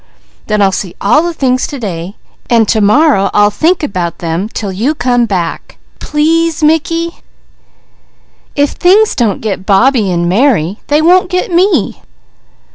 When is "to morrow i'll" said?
2.65-3.51